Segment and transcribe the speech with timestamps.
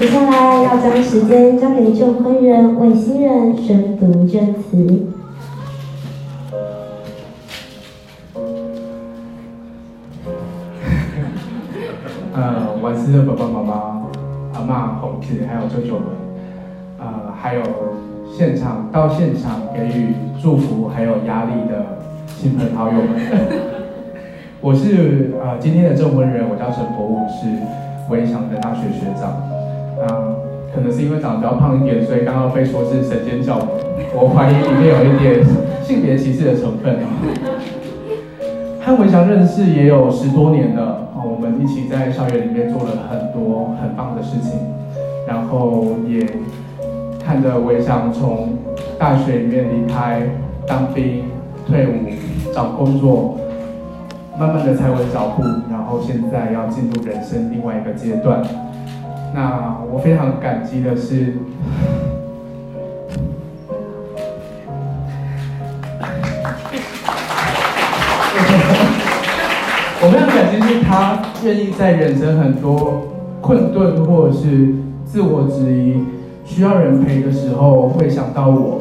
[0.00, 5.06] 接下来要将时间交给证婚人为新人宣读证词。
[12.32, 13.74] 呃，婉思的爸爸妈妈、
[14.54, 16.06] 阿嬷、红姐，还有舅舅们，
[16.98, 17.60] 呃，还有
[18.34, 21.98] 现场到现场给予祝福还有压力的
[22.38, 23.08] 亲朋好友们，
[24.62, 27.48] 我是呃今天的证婚人，我叫陈博武，是
[28.08, 29.59] 维翔的大学学长。
[30.06, 30.34] 啊、
[30.74, 33.66] 可能是因为长得比较胖一点，所以刚刚被说是神仙教母，
[34.14, 35.44] 我怀疑里面有一点
[35.82, 36.98] 性别歧视的成分。
[38.82, 41.08] 和维翔认识也有十多年了。
[41.22, 44.58] 我们一起在校园里面做了很多很棒的事情，
[45.28, 46.26] 然后也
[47.22, 48.56] 看着维翔从
[48.98, 50.22] 大学里面离开，
[50.66, 51.24] 当兵、
[51.66, 51.92] 退伍、
[52.54, 53.36] 找工作，
[54.38, 58.42] 慢慢的踩稳脚步，然后现在要进入人生另外一个阶段。
[59.34, 61.34] 那我非常感激的是。
[70.02, 73.02] 我非常感激是他愿意在人生很多
[73.40, 76.02] 困顿或者是自我质疑、
[76.44, 78.80] 需要人陪的时候，会想到我，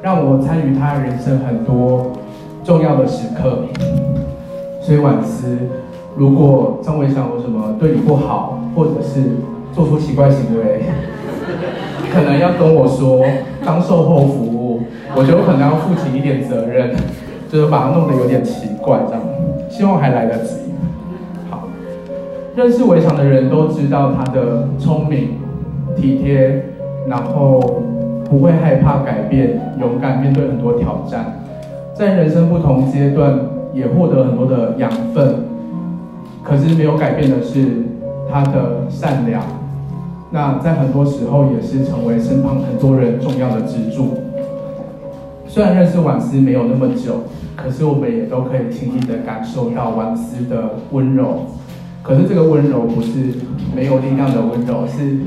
[0.00, 2.12] 让我参与他人生很多
[2.64, 3.64] 重要的时刻。
[4.80, 5.58] 所以婉思，
[6.16, 9.20] 如果张伟翔有什么对你不好，或者是
[9.78, 10.82] 做出奇怪行为，
[12.12, 13.24] 可能要跟我说，
[13.64, 14.82] 当售后服务，
[15.14, 16.96] 我觉得我可能要负起一点责任，
[17.48, 19.22] 就是把它弄得有点奇怪这样。
[19.70, 20.56] 希望还来得及。
[21.48, 21.68] 好，
[22.56, 25.38] 认识维翔的人都知道他的聪明、
[25.94, 26.60] 体贴，
[27.06, 27.60] 然后
[28.28, 31.40] 不会害怕改变，勇敢面对很多挑战，
[31.94, 33.38] 在人生不同阶段
[33.72, 35.44] 也获得很多的养分。
[36.42, 37.60] 可是没有改变的是
[38.28, 39.40] 他的善良，
[40.30, 44.14] 那在很多时候也是成为身旁很多人重要的支柱。
[45.46, 47.22] 虽然认识婉思没有那么久。
[47.60, 51.40] 可是我们也都可以轻易的感受到婉思的温柔，
[52.04, 53.34] 可是这个温柔不是
[53.74, 55.18] 没有力量的温柔，是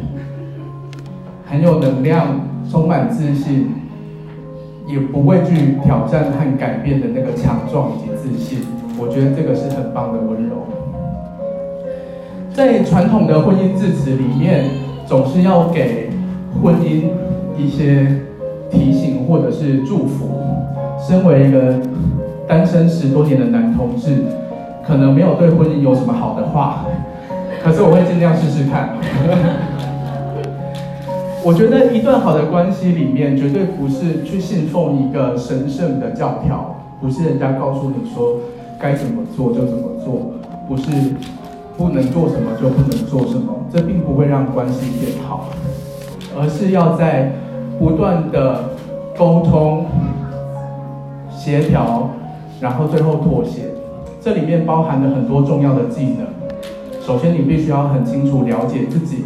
[1.46, 2.40] 很有能量、
[2.72, 3.74] 充满自信，
[4.88, 8.60] 也不畏惧挑战和改变的那个强壮以及自信。
[8.98, 10.56] 我觉得这个是很棒的温柔。
[12.54, 14.70] 在传统的婚姻致辞里面，
[15.12, 16.10] 总是要给
[16.64, 17.04] 婚姻
[17.58, 18.08] 一些
[18.72, 20.30] 提醒或者是祝福。
[21.06, 21.76] 身为一个
[22.48, 24.24] 单身十多年的男同志，
[24.88, 26.86] 可能没有对婚姻有什么好的话，
[27.62, 28.96] 可是我会尽量试试看。
[31.44, 38.38] 我觉得一段好的关系里面，绝对不是去信奉一个神圣的教条，不是人家告诉你说
[38.80, 40.32] 该怎么做就怎么做，
[40.70, 40.84] 不是
[41.82, 45.50] 不能做什么就不能做什么，这并不会让关系变好，
[46.38, 47.32] 而是要在
[47.80, 48.66] 不断的
[49.18, 49.88] 沟通、
[51.36, 52.12] 协调。
[52.60, 53.64] 然后最后妥协，
[54.22, 56.28] 这里面包含了很多重要的技能。
[57.04, 59.26] 首先，你必须要很清楚了解自己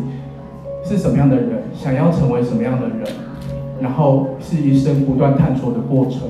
[0.86, 3.00] 是什么样的人，想要成为什么样的人，
[3.82, 6.22] 然后是一生不断探索的过程。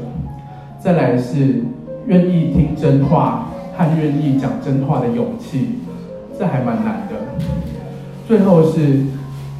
[0.79, 1.63] 再来是
[2.07, 5.81] 愿意听真话和愿意讲真话的勇气，
[6.37, 7.15] 这还蛮难的。
[8.27, 9.05] 最后是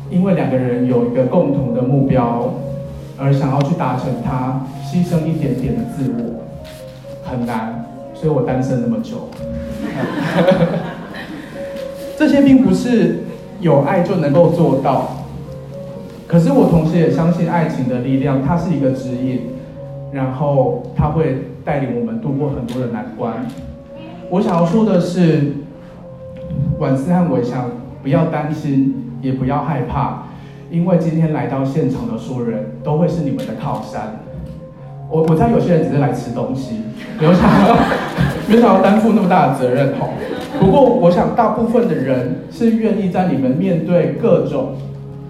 [0.10, 2.54] 因为两个人有一个共同的目标，
[3.18, 6.44] 而想要去达成它，牺牲一点点的自我。
[7.24, 9.30] 很难，所以我单身那么久。
[12.18, 13.24] 这些并不是
[13.60, 15.26] 有爱就能够做到，
[16.28, 19.42] 可是我同时也相信爱情的力量，它是一个指引，
[20.12, 23.46] 然后它会带领我们度过很多的难关。
[24.30, 25.54] 我想要说的是，
[26.80, 27.70] 婉思和维翔
[28.04, 30.24] 不要担心，也不要害怕，
[30.70, 34.20] 因为今天来到现场的所有人都会是你们的靠山。
[35.10, 36.82] 我我知道有些人只是来吃东西，
[37.20, 37.78] 没有想到
[38.48, 40.10] 没想到担负那么大的责任吼。
[40.60, 44.76] 不过我想大部分的人是愿意在你们面对各种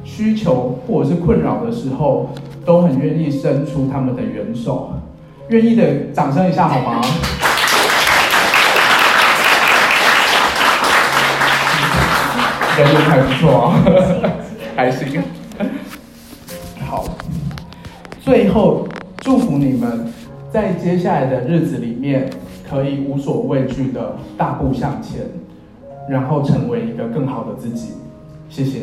[0.04, 2.30] 需求或者是困扰的时候，
[2.66, 4.92] 都很愿意伸出他们的援手。
[5.50, 7.02] 愿意的掌声一下好吗？
[12.78, 13.84] 人缘还不错啊，
[14.76, 15.22] 还行。
[16.86, 17.06] 好，
[18.22, 18.88] 最后。
[19.22, 20.14] 祝福你们
[20.52, 22.30] 在接下来的日子里面，
[22.70, 25.22] 可以无所畏惧的大步向前，
[26.08, 27.94] 然后成为一个更好的自己。
[28.52, 28.82] 谢谢。